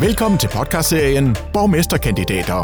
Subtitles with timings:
[0.00, 2.60] Velkommen til podcastserien Borgmesterkandidater.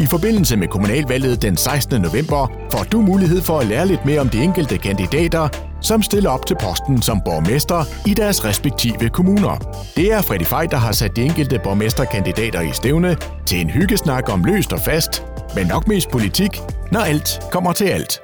[0.00, 2.00] I forbindelse med kommunalvalget den 16.
[2.00, 5.48] november får du mulighed for at lære lidt mere om de enkelte kandidater,
[5.82, 9.56] som stiller op til posten som borgmester i deres respektive kommuner.
[9.96, 14.28] Det er Freddy Fej, der har sat de enkelte borgmesterkandidater i stævne til en hyggesnak
[14.28, 15.24] om løst og fast,
[15.54, 16.60] men nok mest politik,
[16.92, 18.20] når alt kommer til alt.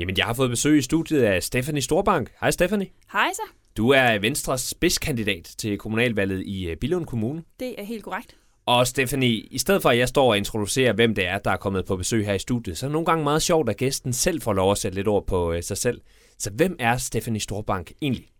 [0.00, 2.30] Jamen, jeg har fået besøg i studiet af Stephanie Storbank.
[2.40, 2.88] Hej Stephanie.
[3.12, 3.42] Hej så.
[3.76, 7.42] Du er Venstres spidskandidat til kommunalvalget i øh, Billund Kommune.
[7.60, 8.36] Det er helt korrekt.
[8.66, 11.56] Og Stephanie, i stedet for at jeg står og introducerer, hvem det er, der er
[11.56, 14.12] kommet på besøg her i studiet, så er det nogle gange meget sjovt, at gæsten
[14.12, 16.00] selv får lov at sætte lidt ord på øh, sig selv.
[16.38, 18.30] Så hvem er Stephanie Storbank egentlig?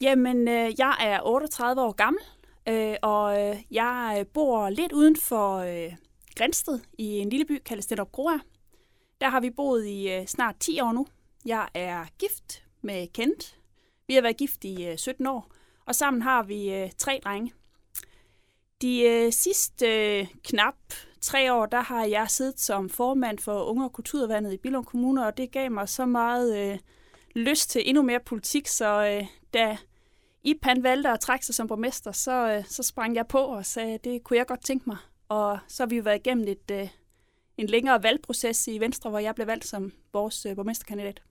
[0.00, 2.22] Jamen, øh, jeg er 38 år gammel,
[2.68, 5.92] øh, og øh, jeg bor lidt uden for øh,
[6.36, 8.38] Grænsted i en lille by, kaldet Stenderup Groa.
[9.20, 11.06] Der har vi boet i øh, snart 10 år nu.
[11.46, 13.56] Jeg er gift med Kent.
[14.06, 15.52] Vi har været gift i øh, 17 år,
[15.86, 17.52] og sammen har vi øh, tre drenge.
[18.82, 20.74] De øh, sidste øh, knap
[21.20, 25.26] tre år, der har jeg siddet som formand for Unge og Kulturvandet i Billund Kommune,
[25.26, 26.78] og det gav mig så meget øh,
[27.34, 29.76] lyst til endnu mere politik, så øh, da
[30.44, 33.94] Ipan valgte at trække sig som borgmester, så, øh, så sprang jeg på og sagde,
[33.94, 34.96] at det kunne jeg godt tænke mig.
[35.28, 36.88] Og så har vi været igennem et, øh,
[37.58, 41.22] en længere valgproces i Venstre, hvor jeg blev valgt som vores øh, borgmesterkandidat.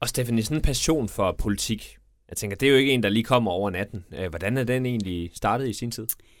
[0.00, 1.98] Og Stephanie, sådan en passion for politik.
[2.28, 4.04] Jeg tænker, det er jo ikke en, der lige kommer over natten.
[4.18, 6.02] Øh, hvordan er den egentlig startet i sin tid?
[6.02, 6.38] Øh,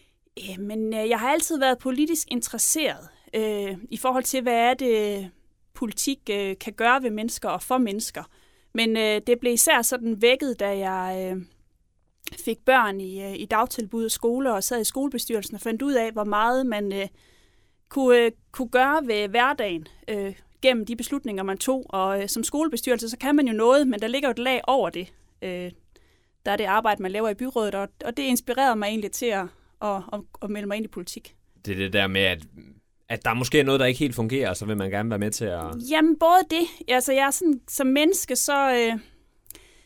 [0.48, 5.30] Jamen, øh, jeg har altid været politisk interesseret øh, i forhold til, hvad er det,
[5.74, 8.22] politik øh, kan gøre ved mennesker og for mennesker.
[8.74, 11.42] Men øh, det blev især sådan vækket, da jeg øh,
[12.44, 15.92] fik børn i, øh, i dagtilbud og skole og sad i skolebestyrelsen og fandt ud
[15.92, 17.08] af, hvor meget man øh,
[17.88, 21.86] kunne, øh, kunne gøre ved hverdagen øh, gennem de beslutninger, man tog.
[21.88, 24.60] Og øh, som skolebestyrelse, så kan man jo noget, men der ligger jo et lag
[24.66, 25.12] over det.
[25.42, 25.70] Øh,
[26.46, 29.26] der er det arbejde, man laver i byrådet, og, og det inspirerede mig egentlig til
[29.26, 29.46] at,
[29.82, 31.36] at, at, at melde mig ind i politik.
[31.64, 32.42] Det er det der med, at,
[33.08, 35.18] at der måske er noget, der ikke helt fungerer, og så vil man gerne være
[35.18, 35.90] med til at...
[35.90, 36.94] Jamen, både det.
[36.94, 39.00] Altså, jeg er sådan, som menneske, så, øh,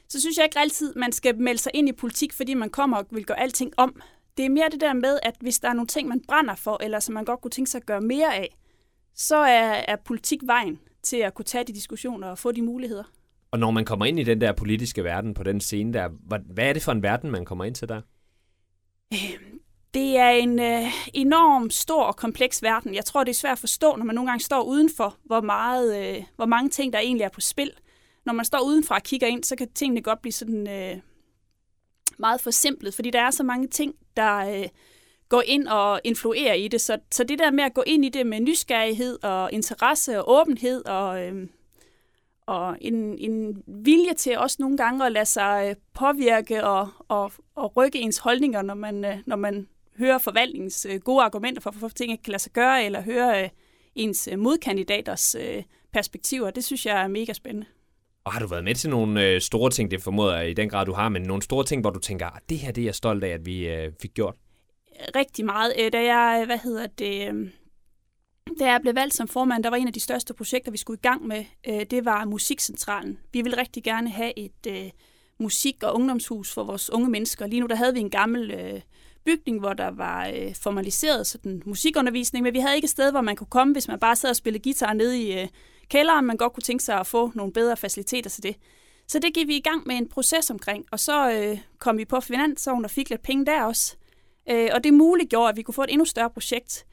[0.09, 2.97] så synes jeg ikke altid, man skal melde sig ind i politik, fordi man kommer
[2.97, 4.01] og vil gøre alting om.
[4.37, 6.83] Det er mere det der med, at hvis der er nogle ting, man brænder for,
[6.83, 8.59] eller som man godt kunne tænke sig at gøre mere af,
[9.15, 13.05] så er, er politik vejen til at kunne tage de diskussioner og få de muligheder.
[13.53, 16.09] Og når man kommer ind i den der politiske verden på den scene der,
[16.53, 18.01] hvad er det for en verden, man kommer ind til der?
[19.13, 19.61] Øhm,
[19.95, 20.83] det er en øh,
[21.15, 22.95] enorm stor og kompleks verden.
[22.95, 26.17] Jeg tror, det er svært at forstå, når man nogle gange står udenfor, hvor, meget,
[26.17, 27.71] øh, hvor mange ting, der egentlig er på spil.
[28.27, 30.97] Når man står udenfor og kigger ind, så kan tingene godt blive sådan øh,
[32.19, 34.69] meget forsimplet, fordi der er så mange ting, der øh,
[35.29, 36.81] går ind og influerer i det.
[36.81, 40.41] Så, så det der med at gå ind i det med nysgerrighed og interesse og
[40.41, 41.49] åbenhed og, øh,
[42.47, 47.33] og en, en vilje til også nogle gange at lade sig øh, påvirke og, og,
[47.55, 51.71] og rykke ens holdninger, når man, øh, når man hører forvaltningens øh, gode argumenter for,
[51.71, 53.51] hvorfor ting ikke kan lade sig gøre, eller høre
[53.95, 55.37] ens modkandidaters
[55.93, 56.51] perspektiver.
[56.51, 57.67] Det synes jeg er mega spændende.
[58.25, 60.69] Og har du været med til nogle øh, store ting, det formoder jeg i den
[60.69, 62.83] grad, du har, men nogle store ting, hvor du tænker, at ah, det her det
[62.83, 64.35] er jeg stolt af, at vi øh, fik gjort?
[65.17, 65.73] Rigtig meget.
[65.93, 67.53] Da jeg, hvad hedder det,
[68.59, 70.99] da jeg blev valgt som formand, der var en af de største projekter, vi skulle
[70.99, 73.19] i gang med, øh, det var Musikcentralen.
[73.33, 74.91] Vi ville rigtig gerne have et øh,
[75.39, 77.47] musik- og ungdomshus for vores unge mennesker.
[77.47, 78.81] Lige nu der havde vi en gammel øh,
[79.25, 83.21] bygning, hvor der var øh, formaliseret sådan, musikundervisning, men vi havde ikke et sted, hvor
[83.21, 85.49] man kunne komme, hvis man bare sad og spillede guitar nede i øh,
[85.89, 86.27] kælderen.
[86.27, 88.57] Man godt kunne tænke sig at få nogle bedre faciliteter til det.
[89.09, 92.05] Så det gik vi i gang med en proces omkring, og så øh, kom vi
[92.05, 93.97] på finansloven og fik lidt penge der også.
[94.51, 96.87] Øh, og det muliggjorde, at vi kunne få et endnu større projekt.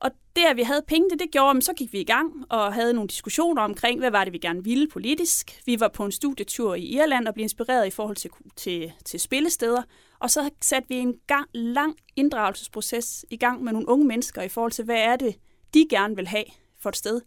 [0.00, 2.44] Og det, at vi havde penge, det, det gjorde, at så gik vi i gang
[2.48, 5.60] og havde nogle diskussioner omkring, hvad var det, vi gerne ville politisk.
[5.66, 9.20] Vi var på en studietur i Irland og blev inspireret i forhold til, til, til
[9.20, 9.82] spillesteder.
[10.18, 14.48] Og så satte vi en gang, lang inddragelsesproces i gang med nogle unge mennesker i
[14.48, 15.36] forhold til, hvad er det,
[15.74, 16.44] de gerne vil have
[16.78, 17.20] for et sted.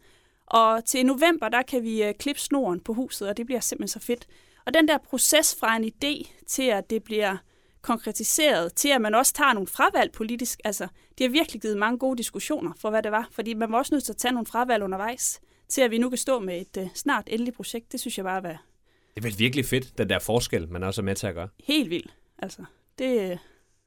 [0.47, 3.99] Og til november, der kan vi øh, klippe snoren på huset, og det bliver simpelthen
[3.99, 4.27] så fedt.
[4.65, 7.37] Og den der proces fra en idé til, at det bliver
[7.83, 10.59] konkretiseret til, at man også tager nogle fravalg politisk.
[10.63, 10.87] Altså,
[11.17, 13.27] det har virkelig givet mange gode diskussioner for, hvad det var.
[13.31, 16.09] Fordi man var også nødt til at tage nogle fravalg undervejs, til at vi nu
[16.09, 17.91] kan stå med et uh, snart endeligt projekt.
[17.91, 18.57] Det synes jeg bare er...
[19.15, 21.47] Det er vel virkelig fedt, den der forskel, man også er med til at gøre.
[21.63, 22.61] Helt vildt, altså.
[22.99, 23.31] Det...
[23.31, 23.37] Øh,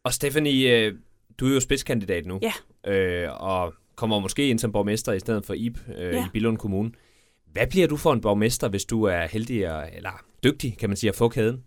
[0.04, 0.94] og Stephanie, øh,
[1.40, 2.40] du er jo spidskandidat nu.
[2.42, 2.52] Ja.
[2.92, 6.26] Øh, og kommer måske ind som borgmester i stedet for Ib øh, ja.
[6.26, 6.90] i Billund Kommune.
[7.52, 11.10] Hvad bliver du for en borgmester, hvis du er heldig eller dygtig, kan man sige,
[11.10, 11.64] at få kæden?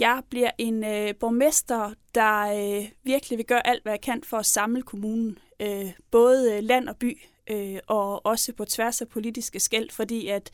[0.00, 4.36] Jeg bliver en øh, borgmester, der øh, virkelig vil gøre alt, hvad jeg kan for
[4.36, 5.38] at samle kommunen.
[5.62, 7.18] Øh, både land og by,
[7.50, 10.50] øh, og også på tværs af politiske skæld, fordi at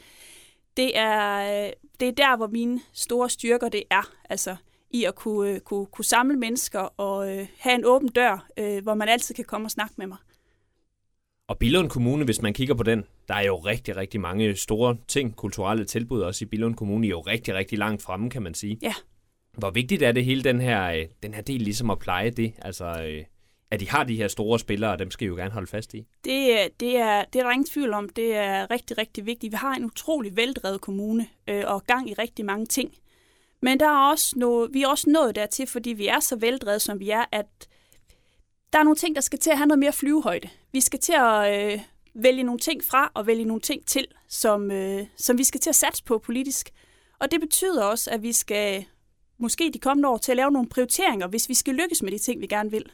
[0.76, 4.12] det er, øh, det er der, hvor mine store styrker det er.
[4.30, 4.56] Altså,
[4.90, 8.82] i at kunne, øh, kunne, kunne samle mennesker og øh, have en åben dør, øh,
[8.82, 10.18] hvor man altid kan komme og snakke med mig.
[11.48, 14.96] Og Billund Kommune, hvis man kigger på den, der er jo rigtig, rigtig mange store
[15.08, 18.54] ting, kulturelle tilbud også i Billund Kommune, er jo rigtig, rigtig langt fremme, kan man
[18.54, 18.78] sige.
[18.82, 18.94] Ja.
[19.58, 22.52] Hvor vigtigt er det hele den her, øh, den her del ligesom at pleje det?
[22.62, 23.24] Altså, øh,
[23.70, 25.94] at de har de her store spillere, og dem skal I jo gerne holde fast
[25.94, 26.06] i.
[26.24, 28.08] Det, øh, det, er, det er der ingen tvivl om.
[28.08, 29.52] Det er rigtig, rigtig vigtigt.
[29.52, 32.94] Vi har en utrolig veldrevet kommune øh, og gang i rigtig mange ting.
[33.62, 36.82] Men der er også noget, vi er også nået dertil, fordi vi er så veldrevet,
[36.82, 37.68] som vi er, at
[38.72, 40.48] der er nogle ting, der skal til at have noget mere flyvehøjde.
[40.72, 41.80] Vi skal til at øh,
[42.14, 45.70] vælge nogle ting fra og vælge nogle ting til, som, øh, som vi skal til
[45.70, 46.70] at satse på politisk.
[47.18, 48.84] Og det betyder også, at vi skal
[49.38, 52.18] måske de kommende år til at lave nogle prioriteringer, hvis vi skal lykkes med de
[52.18, 52.84] ting, vi gerne vil.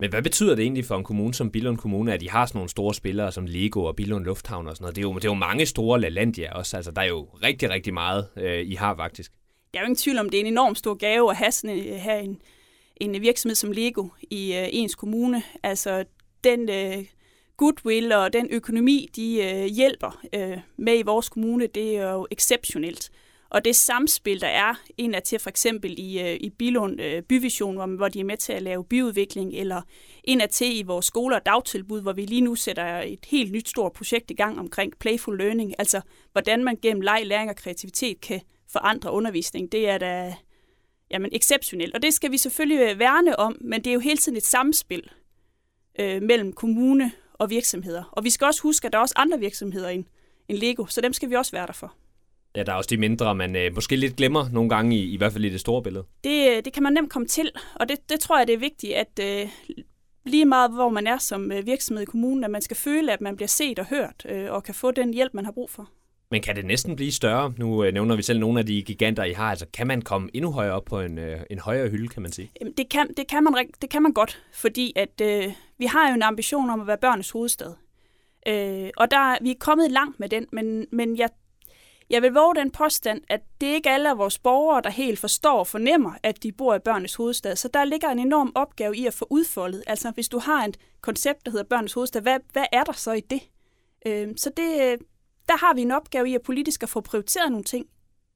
[0.00, 2.58] Men hvad betyder det egentlig for en kommune som Billund Kommune, at de har sådan
[2.58, 4.96] nogle store spillere som Lego og Billund Lufthavn og sådan noget?
[4.96, 6.76] Det er jo, det er jo mange store LaLandia også.
[6.76, 9.32] Altså, der er jo rigtig, rigtig meget, øh, I har faktisk.
[9.72, 11.78] Der er jo ingen tvivl om, det er en enorm stor gave at have, sådan
[11.78, 12.42] en, have en,
[12.96, 15.42] en virksomhed som Lego i øh, ens kommune.
[15.62, 16.04] Altså,
[16.44, 17.04] den øh,
[17.56, 22.26] goodwill og den økonomi, de øh, hjælper øh, med i vores kommune, det er jo
[22.30, 23.10] exceptionelt.
[23.52, 27.22] Og det samspil, der er, en er til for eksempel i, øh, i Bilund øh,
[27.22, 29.82] Byvision, hvor, hvor de er med til at lave byudvikling, eller
[30.24, 33.52] en er til i vores skoler og dagtilbud, hvor vi lige nu sætter et helt
[33.52, 36.00] nyt stort projekt i gang omkring playful learning, altså
[36.32, 38.40] hvordan man gennem leg, læring og kreativitet kan
[38.70, 39.72] forandre undervisning.
[39.72, 40.34] Det er da
[41.10, 44.18] jamen, exceptionelt, og det skal vi selvfølgelig øh, værne om, men det er jo hele
[44.18, 45.10] tiden et samspil
[45.98, 48.04] øh, mellem kommune og virksomheder.
[48.12, 50.04] Og vi skal også huske, at der er også andre virksomheder end,
[50.48, 51.94] end Lego, så dem skal vi også være der for.
[52.56, 55.16] Ja, der er også de mindre, man øh, måske lidt glemmer nogle gange, i, i
[55.16, 56.04] hvert fald i det store billede.
[56.24, 58.58] Det, øh, det kan man nemt komme til, og det, det tror jeg, det er
[58.58, 59.48] vigtigt, at øh,
[60.24, 63.20] lige meget hvor man er som øh, virksomhed i kommunen, at man skal føle, at
[63.20, 65.88] man bliver set og hørt, øh, og kan få den hjælp, man har brug for.
[66.30, 67.52] Men kan det næsten blive større?
[67.56, 69.50] Nu øh, nævner vi selv nogle af de giganter, I har.
[69.50, 72.32] Altså, kan man komme endnu højere op på en, øh, en højere hylde, kan man
[72.32, 72.50] sige?
[72.76, 76.14] Det kan, det kan, man, det kan man godt, fordi at, øh, vi har jo
[76.14, 77.72] en ambition om at være børnenes hovedstad.
[78.46, 81.28] Øh, og der, vi er kommet langt med den, men, men jeg
[82.12, 85.58] jeg vil våge den påstand, at det ikke alle af vores borgere, der helt forstår
[85.58, 87.56] og fornemmer, at de bor i børnenes hovedstad.
[87.56, 89.84] Så der ligger en enorm opgave i at få udfoldet.
[89.86, 93.12] Altså hvis du har et koncept, der hedder børnenes hovedstad, hvad, hvad er der så
[93.12, 93.40] i det?
[94.06, 94.98] Øh, så det, øh,
[95.48, 97.86] der har vi en opgave i at politisk at få prioriteret nogle ting,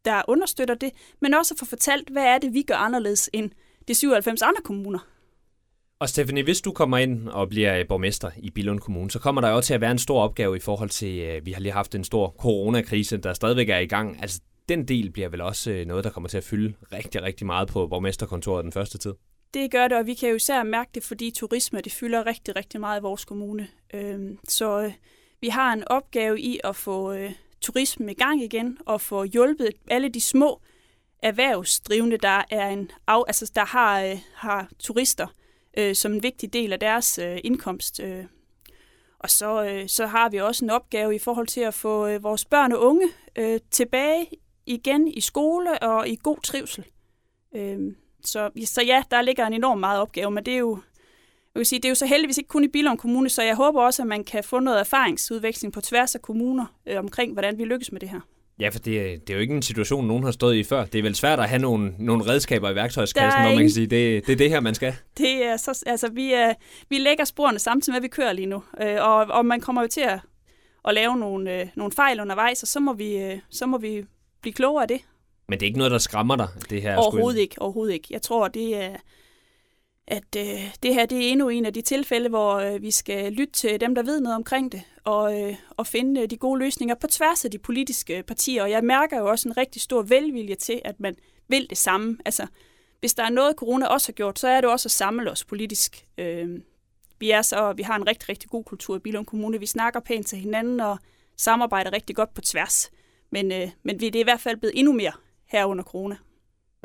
[0.05, 0.91] der understøtter det,
[1.21, 3.51] men også at få fortalt, hvad er det, vi gør anderledes end
[3.89, 4.99] de 97 andre kommuner.
[5.99, 9.41] Og Stephanie, hvis du kommer ind og bliver øh, borgmester i Billund Kommune, så kommer
[9.41, 11.73] der jo til at være en stor opgave i forhold til, at vi har lige
[11.73, 14.23] haft en stor coronakrise, der stadigvæk er i gang.
[14.23, 17.47] Altså, den del bliver vel også øh, noget, der kommer til at fylde rigtig, rigtig
[17.47, 19.15] meget på borgmesterkontoret den første tid.
[19.55, 22.57] Det gør det, og vi kan jo især mærke det, fordi turisme det fylder rigtig,
[22.57, 23.69] rigtig meget i vores kommune.
[23.95, 24.93] Øhm, så
[25.41, 27.17] vi har en opgave i at få
[27.61, 30.61] turisme i gang igen, og få hjulpet alle de små
[31.23, 35.27] erhvervsdrivende, der er en af, altså der har, har turister,
[35.77, 38.01] øh, som en vigtig del af deres øh, indkomst.
[38.01, 38.25] Øh.
[39.19, 42.23] Og så, øh, så har vi også en opgave i forhold til at få øh,
[42.23, 44.27] vores børn og unge øh, tilbage
[44.67, 46.85] igen i skole og i god trivsel.
[47.57, 47.79] Øh,
[48.25, 50.79] så, så ja, der ligger en enorm meget opgave, men det er jo,
[51.55, 53.57] jeg vil sige, det er jo så heldigvis ikke kun i Billund Kommune, så jeg
[53.57, 57.59] håber også, at man kan få noget erfaringsudveksling på tværs af kommuner øh, omkring, hvordan
[57.59, 58.21] vi lykkes med det her.
[58.61, 60.85] Ja, for det, det er jo ikke en situation, nogen har stået i før.
[60.85, 63.87] Det er vel svært at have nogle, nogle redskaber i værktøjskassen, hvor man kan sige,
[63.87, 64.95] det, det er det her, man skal.
[65.19, 66.55] Det er så, altså, vi, er,
[66.89, 68.63] vi lægger sporene samtidig med, at vi kører lige nu.
[68.83, 70.19] Øh, og, og man kommer jo til at,
[70.89, 74.05] at lave nogle, øh, nogle fejl undervejs, og så må, vi, øh, så må vi
[74.43, 75.01] blive klogere af det.
[75.49, 76.97] Men det er ikke noget, der skræmmer dig, det her?
[76.97, 78.09] Overhovedet ikke, overhovedet ikke.
[78.11, 78.97] Jeg tror, det er,
[80.09, 83.33] at øh, det her det er endnu en af de tilfælde, hvor øh, vi skal
[83.33, 86.59] lytte til dem, der ved noget omkring det, og, øh, og finde øh, de gode
[86.59, 88.63] løsninger på tværs af de politiske øh, partier.
[88.63, 91.17] Og jeg mærker jo også en rigtig stor velvilje til, at man
[91.49, 92.19] vil det samme.
[92.25, 92.47] Altså,
[93.01, 95.45] hvis der er noget, corona også har gjort, så er det også at samle os
[95.45, 96.07] politisk.
[96.19, 96.61] Øh,
[97.19, 99.61] vi, er så, vi har en rigtig, rigtig god kultur i Bilund Kommune.
[99.61, 100.99] Vi snakker pænt til hinanden og
[101.37, 102.91] samarbejder rigtig godt på tværs.
[103.31, 105.13] Men, øh, men det er i hvert fald blevet endnu mere
[105.47, 106.17] her under corona.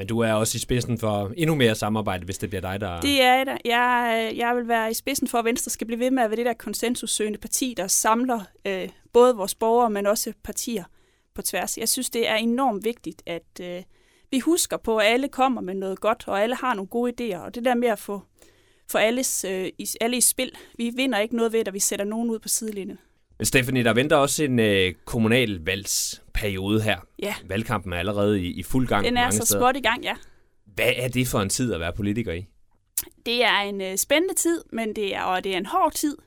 [0.02, 3.02] Men du er også i spidsen for endnu mere samarbejde, hvis det bliver dig, der...
[3.02, 3.58] Det er det.
[3.66, 6.30] Jeg, øh, jeg vil være i spidsen for, at Venstre skal blive ved med at
[6.30, 10.84] være det der konsensussøgende parti, der samler øh, både vores borgere, men også partier
[11.36, 11.78] på tværs.
[11.78, 13.84] Jeg synes, det er enormt vigtigt, at øh,
[14.32, 17.40] vi husker på, at alle kommer med noget godt, og alle har nogle gode idéer.
[17.40, 18.22] Og det der med at få,
[18.92, 22.06] få alles, øh, i, alle i spil, vi vinder ikke noget ved, at vi sætter
[22.06, 23.00] nogen ud på sidelinjen.
[23.42, 27.00] Men Stephanie, der venter også en øh, kommunalvalgsperiode her.
[27.20, 27.36] Ja.
[27.46, 29.06] Valgkampen er allerede i, i fuld gang.
[29.06, 29.60] Den er så steder.
[29.60, 30.16] småt i gang, ja.
[30.66, 32.46] Hvad er det for en tid at være politiker i?
[33.26, 36.18] Det er en øh, spændende tid, men det er, og det er en hård tid.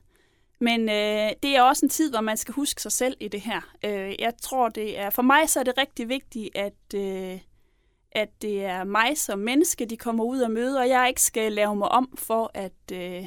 [0.61, 3.41] Men øh, det er også en tid, hvor man skal huske sig selv i det
[3.41, 3.61] her.
[3.85, 7.39] Øh, jeg tror, det er for mig så er det rigtig vigtigt, at, øh,
[8.13, 11.53] at det er mig som menneske, de kommer ud og møder, og jeg ikke skal
[11.53, 13.27] lave mig om for at, øh,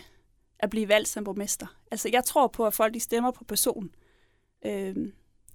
[0.59, 1.67] at blive valgt som borgmester.
[1.91, 3.89] Altså, jeg tror på, at folk de stemmer på person.
[4.65, 4.95] Øh,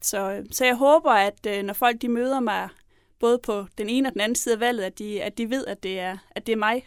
[0.02, 2.68] så, så jeg håber, at øh, når folk de møder mig,
[3.20, 5.66] både på den ene og den anden side af valget, at de, at de ved,
[5.66, 6.84] at det er, at det er mig,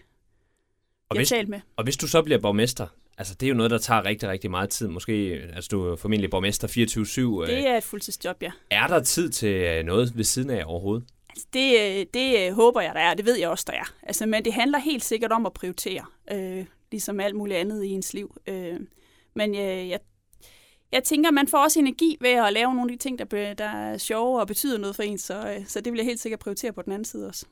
[1.09, 1.59] og hvis, med.
[1.77, 4.51] Og hvis du så bliver borgmester, altså det er jo noget, der tager rigtig, rigtig
[4.51, 4.87] meget tid.
[4.87, 7.51] Måske, altså du er formentlig borgmester 24-7.
[7.51, 8.51] Det er et fuldtidsjob, ja.
[8.71, 11.07] Er der tid til øh, noget ved siden af overhovedet?
[11.29, 13.13] Altså det, øh, det øh, håber jeg, der er.
[13.13, 13.93] Det ved jeg også, der er.
[14.03, 17.89] Altså, men det handler helt sikkert om at prioritere, øh, ligesom alt muligt andet i
[17.89, 18.37] ens liv.
[18.47, 18.79] Øh,
[19.35, 19.99] men øh, jeg,
[20.91, 23.65] jeg tænker, man får også energi ved at lave nogle af de ting, der, der
[23.65, 26.39] er sjove og betyder noget for en, så, øh, så det vil jeg helt sikkert
[26.39, 27.45] prioritere på den anden side også.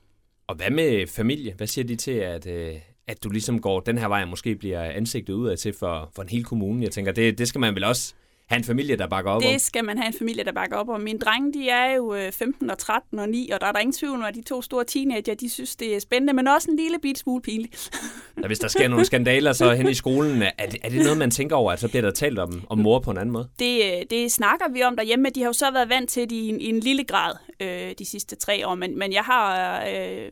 [0.47, 1.53] Og hvad med familie?
[1.53, 2.75] Hvad siger de til, at, øh,
[3.07, 6.21] at du ligesom går den her vej og måske bliver ansigtet udad til for, for
[6.21, 6.83] en hel kommune?
[6.83, 8.15] Jeg tænker, det, det skal man vel også
[8.47, 9.53] have en familie, der bakker op det om?
[9.53, 11.01] Det skal man have en familie, der bakker op om.
[11.01, 13.79] Mine drenge, de er jo 15 øh, og 13 og 9, og der er der
[13.79, 16.71] ingen tvivl om, at de to store teenager, de synes, det er spændende, men også
[16.71, 17.91] en lille bit smule pinligt.
[18.41, 21.17] ja, hvis der sker nogle skandaler så hen i skolen, er det, er det noget,
[21.17, 23.49] man tænker over, at så bliver der talt om, om mor på en anden måde?
[23.59, 25.29] Det, øh, det snakker vi om derhjemme.
[25.29, 27.91] De har jo så været vant til det i en, i en lille grad øh,
[27.99, 29.83] de sidste tre år, men, men jeg har...
[29.85, 30.29] Øh,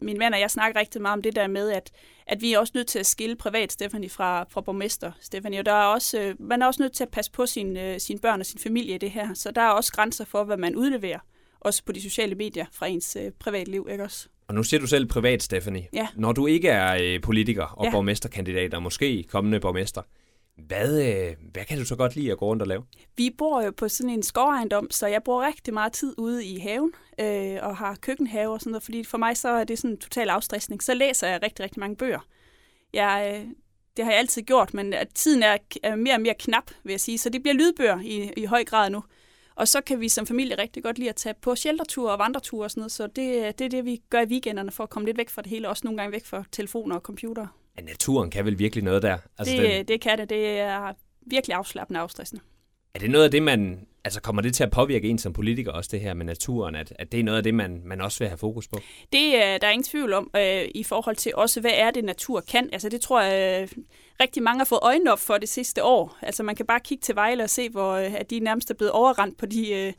[0.00, 1.90] min venner og jeg snakker rigtig meget om det der med, at,
[2.28, 5.58] at vi er også nødt til at skille privat Stephanie fra, fra borgmester Stephanie.
[5.58, 8.00] Og der er også, øh, man er også nødt til at passe på sin, øh,
[8.00, 9.34] sine børn og sin familie i det her.
[9.34, 11.18] Så der er også grænser for, hvad man udleverer,
[11.60, 14.28] også på de sociale medier fra ens øh, privatliv, ikke også?
[14.48, 15.86] Og nu siger du selv privat, Stephanie.
[15.92, 16.08] Ja.
[16.16, 17.90] Når du ikke er øh, politiker og ja.
[17.90, 20.02] borgmesterkandidat, og måske kommende borgmester,
[20.58, 22.84] hvad, øh, hvad kan du så godt lide at gå rundt og lave?
[23.16, 26.58] Vi bor jo på sådan en skovejendom, så jeg bruger rigtig meget tid ude i
[26.58, 29.90] haven øh, og har køkkenhave og sådan noget, fordi for mig så er det sådan
[29.90, 30.82] en total afstressning.
[30.82, 32.20] Så læser jeg rigtig, rigtig mange bøger.
[32.92, 33.50] Jeg, øh,
[33.96, 36.90] det har jeg altid gjort, men at tiden er, er mere og mere knap, vil
[36.90, 39.02] jeg sige, så det bliver lydbøger i, i høj grad nu.
[39.54, 42.64] Og så kan vi som familie rigtig godt lide at tage på shelterture og vandreture
[42.64, 44.90] og sådan noget, så det, øh, det er det, vi gør i weekenderne for at
[44.90, 47.46] komme lidt væk fra det hele, også nogle gange væk fra telefoner og computer.
[47.78, 49.18] Ja, naturen kan vel virkelig noget der?
[49.38, 49.88] Altså det, den...
[49.88, 50.30] det kan det.
[50.30, 50.92] Det er
[51.26, 52.42] virkelig afslappende og afstressende.
[52.94, 53.86] Er det noget af det, man...
[54.04, 56.74] Altså kommer det til at påvirke en som politiker også, det her med naturen?
[56.74, 58.80] At, at det er noget af det, man, man også vil have fokus på?
[59.12, 62.04] Det er der er ingen tvivl om øh, i forhold til også, hvad er det,
[62.04, 62.68] natur kan?
[62.72, 63.68] Altså det tror jeg øh,
[64.20, 66.18] rigtig mange har fået øjnene op for det sidste år.
[66.22, 68.74] Altså man kan bare kigge til Vejle og se, hvor øh, at de nærmest er
[68.74, 69.72] blevet overrendt på de...
[69.72, 69.92] Øh,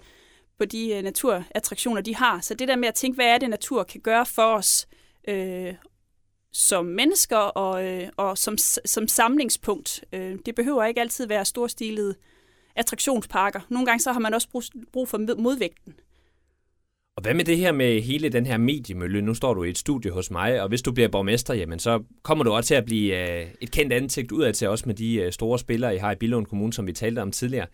[0.58, 2.40] på de øh, naturattraktioner, de har.
[2.42, 4.88] Så det der med at tænke, hvad er det, natur kan gøre for os,
[5.28, 5.74] øh,
[6.54, 10.04] som mennesker og, øh, og som, som samlingspunkt.
[10.14, 12.16] Øh, det behøver ikke altid være storstilede
[12.76, 13.60] attraktionsparker.
[13.70, 15.94] Nogle gange så har man også brug, brug for modvægten.
[17.20, 19.22] Og hvad med det her med hele den her mediemølle?
[19.22, 22.04] Nu står du i et studie hos mig, og hvis du bliver borgmester, jamen så
[22.24, 25.16] kommer du også til at blive øh, et kendt ansigt udad til os med de
[25.16, 27.68] øh, store spillere, I har i Billund Kommune, som vi talte om tidligere.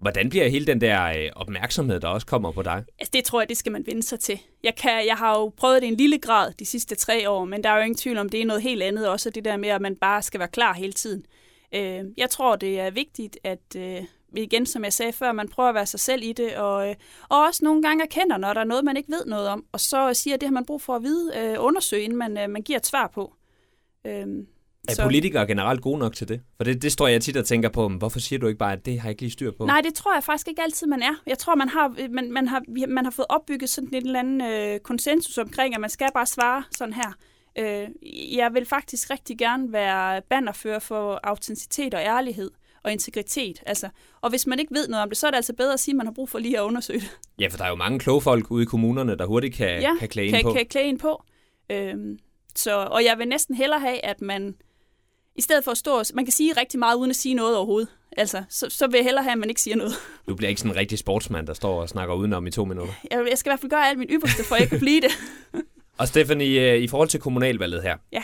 [0.00, 2.84] Hvordan bliver hele den der øh, opmærksomhed, der også kommer på dig?
[2.98, 4.38] Altså, det tror jeg, det skal man vende sig til.
[4.62, 7.44] Jeg, kan, jeg har jo prøvet det i en lille grad de sidste tre år,
[7.44, 9.56] men der er jo ingen tvivl om, det er noget helt andet også, det der
[9.56, 11.26] med, at man bare skal være klar hele tiden.
[11.74, 14.02] Øh, jeg tror, det er vigtigt, at øh,
[14.36, 16.94] igen, som jeg sagde før, man prøver at være sig selv i det, og, øh,
[17.28, 19.80] og også nogle gange erkender, når der er noget, man ikke ved noget om, og
[19.80, 22.50] så siger, at det har man brug for at vide, øh, undersøge, inden man, øh,
[22.50, 23.34] man giver et svar på.
[24.06, 24.26] Øh,
[24.88, 25.02] er så...
[25.02, 26.40] politikere generelt gode nok til det?
[26.56, 28.86] For det, det står jeg tit og tænker på, hvorfor siger du ikke bare, at
[28.86, 29.66] det har jeg ikke lige styr på?
[29.66, 31.14] Nej, det tror jeg faktisk ikke altid, man er.
[31.26, 34.40] Jeg tror, man har, man, man har, man har fået opbygget sådan en eller anden
[34.40, 37.12] øh, konsensus omkring, at man skal bare svare sådan her.
[37.58, 37.88] Øh,
[38.36, 42.50] jeg vil faktisk rigtig gerne være bannerfører for autenticitet og ærlighed
[42.84, 43.62] og integritet.
[43.66, 43.88] Altså,
[44.20, 45.92] og hvis man ikke ved noget om det, så er det altså bedre at sige,
[45.92, 47.18] at man har brug for lige at undersøge det.
[47.38, 49.96] Ja, for der er jo mange kloge folk ude i kommunerne, der hurtigt kan, ja,
[49.98, 50.52] kan klæde ind på.
[50.52, 51.22] kan klæde ind på.
[51.70, 52.18] Øhm,
[52.56, 54.54] så, og jeg vil næsten hellere have, at man
[55.36, 57.88] i stedet for at stå, man kan sige rigtig meget uden at sige noget overhovedet.
[58.16, 59.92] Altså, så, så vil jeg hellere have, at man ikke siger noget.
[60.28, 62.94] Du bliver ikke sådan en rigtig sportsmand, der står og snakker udenom i to minutter.
[63.10, 65.00] Jeg, jeg skal i hvert fald gøre alt min ypperste, for at jeg kan blive
[65.00, 65.10] det.
[65.98, 67.96] og Stephanie, øh, i forhold til kommunalvalget her.
[68.12, 68.22] Ja.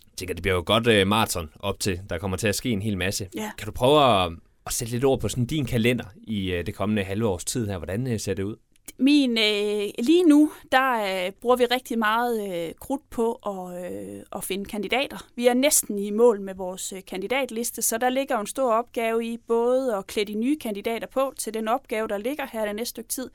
[0.00, 2.00] Jeg tænker, det bliver jo godt uh, maraton op til.
[2.10, 3.28] Der kommer til at ske en hel masse.
[3.36, 3.50] Ja.
[3.58, 4.32] Kan du prøve at,
[4.66, 7.66] at sætte lidt ord på sådan din kalender i uh, det kommende halve års tid
[7.66, 7.76] her?
[7.76, 8.56] Hvordan uh, ser det ud?
[8.98, 14.22] Min, øh, lige nu, der øh, bruger vi rigtig meget øh, krudt på at, øh,
[14.32, 15.26] at finde kandidater.
[15.34, 19.24] Vi er næsten i mål med vores øh, kandidatliste, så der ligger en stor opgave
[19.24, 22.76] i både at klæde de nye kandidater på til den opgave, der ligger her det
[22.76, 23.30] næste stykke tid.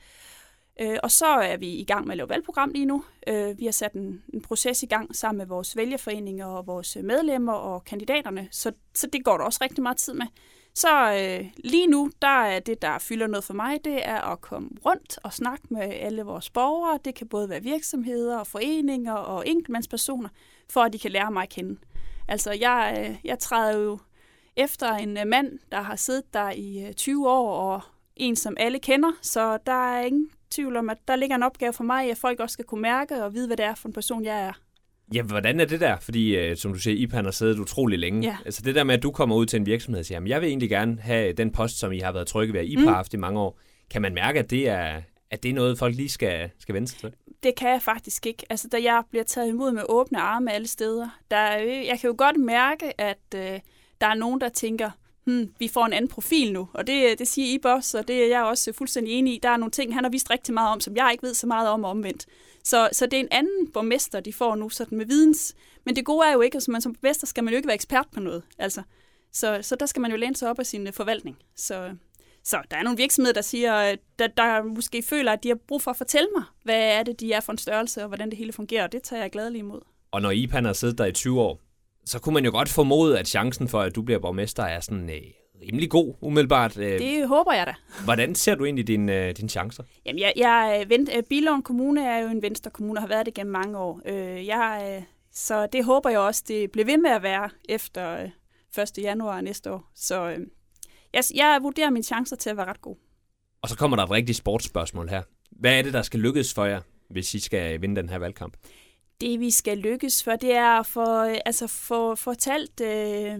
[0.80, 3.04] Øh, og så er vi i gang med at lave valgprogram lige nu.
[3.26, 6.96] Øh, vi har sat en, en proces i gang sammen med vores vælgerforeninger og vores
[6.96, 10.26] øh, medlemmer og kandidaterne, så, så det går der også rigtig meget tid med.
[10.76, 14.40] Så øh, lige nu, der er det, der fylder noget for mig, det er at
[14.40, 16.98] komme rundt og snakke med alle vores borgere.
[17.04, 20.28] Det kan både være virksomheder og foreninger og enkeltmandspersoner,
[20.70, 21.80] for at de kan lære mig at kende.
[22.28, 23.98] Altså, jeg, øh, jeg træder jo
[24.56, 27.80] efter en øh, mand, der har siddet der i øh, 20 år, og
[28.16, 31.72] en, som alle kender, så der er ingen tvivl om, at der ligger en opgave
[31.72, 33.94] for mig, at folk også skal kunne mærke og vide, hvad det er for en
[33.94, 34.63] person, jeg er.
[35.14, 35.96] Ja, hvordan er det der?
[36.00, 38.28] Fordi, øh, som du siger, IPAN har siddet utrolig længe.
[38.28, 38.36] Ja.
[38.44, 40.40] Altså det der med, at du kommer ud til en virksomhed og siger, jamen, jeg
[40.40, 42.86] vil egentlig gerne have den post, som I har været trygge ved, at IPA mm.
[42.86, 43.58] har haft i mange år.
[43.90, 46.88] Kan man mærke, at det er, at det er noget, folk lige skal, skal vende
[46.88, 47.12] sig til?
[47.42, 48.42] Det kan jeg faktisk ikke.
[48.50, 51.98] Altså, da jeg bliver taget imod med åbne arme alle steder, der er, jo- jeg
[52.00, 53.60] kan jo godt mærke, at øh,
[54.00, 54.90] der er nogen, der tænker,
[55.24, 56.68] hmm, vi får en anden profil nu.
[56.74, 59.38] Og det, det siger I også, og det er jeg også fuldstændig enig i.
[59.42, 61.46] Der er nogle ting, han har vist rigtig meget om, som jeg ikke ved så
[61.46, 62.26] meget om og omvendt.
[62.64, 65.54] Så, så det er en anden borgmester, de får nu, sådan med videns.
[65.84, 67.66] Men det gode er jo ikke, at altså, man som borgmester skal man jo ikke
[67.66, 68.42] være ekspert på noget.
[68.58, 68.82] Altså,
[69.32, 71.36] så, så der skal man jo læne sig op af sin øh, forvaltning.
[71.56, 71.96] Så,
[72.44, 75.58] så der er nogle virksomheder, der siger, øh, der, der måske føler, at de har
[75.68, 78.30] brug for at fortælle mig, hvad er det, de er for en størrelse, og hvordan
[78.30, 78.84] det hele fungerer.
[78.84, 79.80] Og det tager jeg gladelig imod.
[80.10, 81.60] Og når IPAN har siddet der i 20 år,
[82.06, 85.10] så kunne man jo godt formode, at chancen for, at du bliver borgmester, er sådan
[85.10, 85.20] øh,
[85.66, 86.78] rimelig god, umiddelbart.
[86.78, 87.74] Øh, Det håber jeg da.
[88.04, 89.82] Hvordan ser du egentlig dine, øh, dine chancer?
[90.06, 93.08] Jamen, jeg, jeg, øh, vent, øh, Billund Kommune er jo en venstre kommune og har
[93.08, 94.00] været det gennem mange år.
[94.06, 98.22] Øh, jeg, øh, så det håber jeg også, det bliver ved med at være efter
[98.78, 98.98] øh, 1.
[98.98, 99.90] januar næste år.
[99.94, 100.38] Så øh,
[101.14, 102.98] jeg, jeg vurderer mine chancer til at være ret gode.
[103.62, 105.22] Og så kommer der et rigtigt sportsspørgsmål her.
[105.50, 106.80] Hvad er det, der skal lykkes for jer,
[107.10, 108.56] hvis I skal vinde den her valgkamp?
[109.20, 113.38] Det vi skal lykkes for, det er at få, øh, altså få fortalt øh,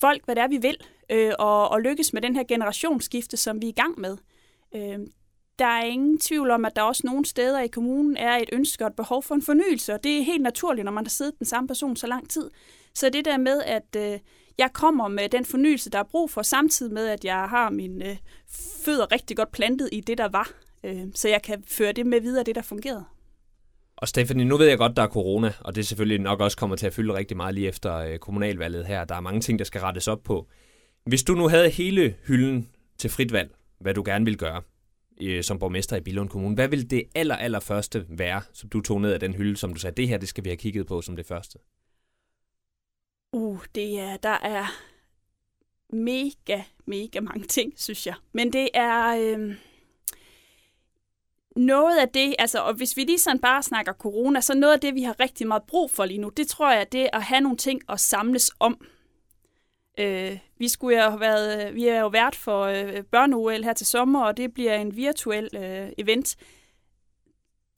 [0.00, 0.76] folk, hvad det er, vi vil,
[1.10, 4.16] øh, og, og lykkes med den her generationsskifte, som vi er i gang med.
[4.74, 4.98] Øh,
[5.58, 8.84] der er ingen tvivl om, at der også nogle steder i kommunen er et ønske
[8.84, 11.38] og et behov for en fornyelse, og det er helt naturligt, når man har siddet
[11.38, 12.50] den samme person så lang tid.
[12.94, 14.18] Så det der med, at øh,
[14.58, 18.10] jeg kommer med den fornyelse, der er brug for, samtidig med, at jeg har mine
[18.10, 18.16] øh,
[18.84, 20.50] fødder rigtig godt plantet i det, der var,
[20.84, 23.04] øh, så jeg kan føre det med videre, det der fungerede.
[24.04, 26.76] Og Stephanie, nu ved jeg godt, der er corona, og det selvfølgelig nok også kommer
[26.76, 29.04] til at fylde rigtig meget lige efter øh, kommunalvalget her.
[29.04, 30.48] Der er mange ting, der skal rettes op på.
[31.06, 32.68] Hvis du nu havde hele hylden
[32.98, 34.62] til frit valg, hvad du gerne vil gøre
[35.20, 38.80] øh, som borgmester i Billund Kommune, hvad vil det aller, aller første være, som du
[38.80, 40.86] tog ned af den hylde, som du sagde, det her, det skal vi have kigget
[40.86, 41.58] på som det første?
[43.32, 44.66] Uh, det er, der er
[45.92, 48.14] mega, mega mange ting, synes jeg.
[48.32, 49.54] Men det er øh,
[51.56, 54.80] noget af det, altså, og hvis vi lige sådan bare snakker corona, så noget af
[54.80, 57.22] det, vi har rigtig meget brug for lige nu, det tror jeg, det er at
[57.22, 58.86] have nogle ting at samles om.
[59.98, 63.86] Øh, vi skulle jo have været, vi er jo vært for øh, børne her til
[63.86, 66.36] sommer, og det bliver en virtuel øh, event.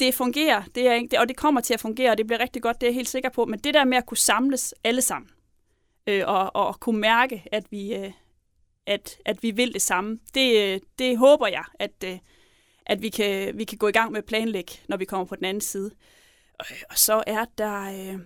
[0.00, 2.62] Det fungerer, det er, ikke- og det kommer til at fungere, og det bliver rigtig
[2.62, 3.44] godt, det er jeg helt sikker på.
[3.44, 5.30] Men det der med at kunne samles alle sammen,
[6.06, 8.12] øh, og, og kunne mærke, at vi, øh,
[8.86, 10.18] at, at vi vil det samme.
[10.34, 12.18] Det, øh, det håber jeg, at, øh,
[12.86, 15.36] at vi, kan, vi kan gå i gang med at planlægge, når vi kommer på
[15.36, 15.90] den anden side.
[16.58, 18.18] Og, og så er der øh,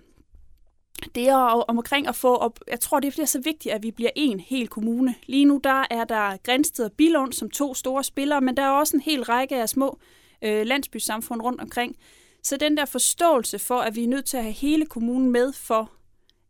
[1.15, 3.91] det er om- omkring at få op, jeg tror, det er så vigtigt, at vi
[3.91, 5.15] bliver en hel kommune.
[5.27, 8.71] Lige nu der er der Grænsted og Bilund som to store spillere, men der er
[8.71, 9.99] også en hel række af små
[10.43, 11.97] øh, landsbysamfund rundt omkring.
[12.43, 15.53] Så den der forståelse for, at vi er nødt til at have hele kommunen med
[15.53, 15.93] for,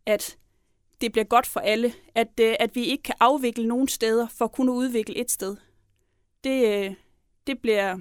[0.05, 0.37] at
[1.01, 1.93] det bliver godt for alle.
[2.15, 5.55] At, øh, at vi ikke kan afvikle nogen steder for at kunne udvikle et sted.
[6.43, 6.93] Det, øh,
[7.47, 7.97] det, bliver,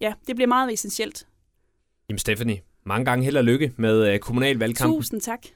[0.00, 1.26] ja, det bliver meget essentielt.
[2.08, 4.96] Jamen Stephanie, mange gange held og lykke med øh, kommunalvalgkampen.
[4.98, 5.46] Tusind tak.